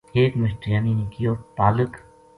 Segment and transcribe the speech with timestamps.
[0.19, 1.91] ایک ماشٹریانی نے کہیو:”پالک